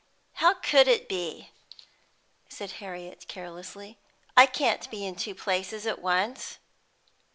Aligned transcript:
"How 0.41 0.55
could 0.55 0.87
it 0.87 1.07
be?" 1.07 1.51
said 2.49 2.71
Harriet 2.81 3.25
carelessly. 3.27 3.99
"I 4.35 4.47
can't 4.47 4.89
be 4.89 5.05
in 5.05 5.13
two 5.15 5.35
places 5.35 5.85
at 5.85 6.01
once." 6.01 6.57